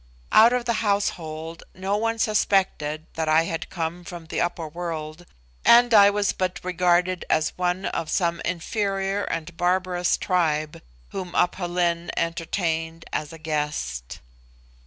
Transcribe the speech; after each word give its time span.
Out 0.31 0.51
of 0.51 0.65
the 0.65 0.73
household 0.81 1.61
no 1.75 1.95
one 1.95 2.17
suspected 2.17 3.05
that 3.13 3.29
I 3.29 3.43
had 3.43 3.69
come 3.69 4.03
from 4.03 4.25
the 4.25 4.41
upper 4.41 4.67
world, 4.67 5.27
and 5.63 5.93
I 5.93 6.09
was 6.09 6.33
but 6.33 6.59
regarded 6.63 7.23
as 7.29 7.55
one 7.55 7.85
of 7.85 8.09
some 8.09 8.41
inferior 8.43 9.25
and 9.25 9.55
barbarous 9.55 10.17
tribe 10.17 10.81
whom 11.09 11.35
Aph 11.35 11.59
Lin 11.59 12.09
entertained 12.17 13.05
as 13.13 13.31
a 13.31 13.37
guest. 13.37 14.21